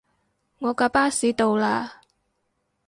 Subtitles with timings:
[0.57, 1.91] 我架巴士到喇